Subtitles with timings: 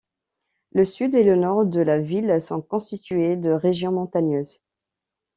[0.71, 4.63] Le sud et le nord de la ville sont constitués de régions montagneuses.